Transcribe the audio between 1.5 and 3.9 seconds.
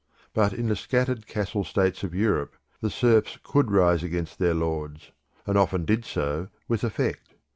states of Europe, the serfs could